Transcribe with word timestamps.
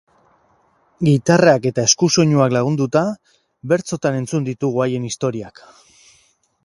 Gitarrak 1.09 1.67
eta 1.71 1.83
eskusoinuak 1.89 2.55
lagunduta, 2.57 3.03
bertsotan 3.75 4.19
entzun 4.23 4.49
ditugu 4.49 4.83
haien 4.87 5.07
historiak. 5.11 5.63